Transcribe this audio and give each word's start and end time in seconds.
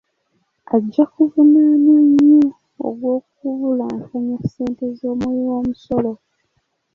Ajja 0.75 1.03
kuvunaanwa 1.13 1.97
nnyo 2.07 2.43
ogw'okubulankanya 2.87 4.37
ssente 4.41 4.85
z'omuwi 4.99 5.41
w'omusolo. 5.49 6.13